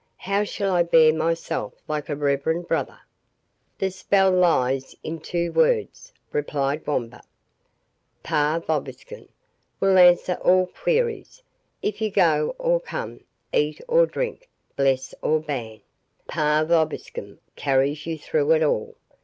[0.17, 3.01] How shall I bear myself like a reverend brother?"
[3.77, 9.29] "The spell lies in two words," replied Wamba—"'Pax vobiscum'
[9.79, 11.43] will answer all queries.
[11.83, 15.81] If you go or come, eat or drink, bless or ban,
[16.27, 18.95] 'Pax vobiscum' carries you through it all.